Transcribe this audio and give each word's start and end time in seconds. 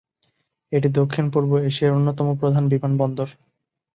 এটি 0.71 0.87
দক্ষিণ-পূর্ব 0.91 1.51
এশিয়ার 1.69 1.95
অন্যতম 1.97 2.27
প্রধান 2.39 2.63
বিমানবন্দর। 2.67 3.29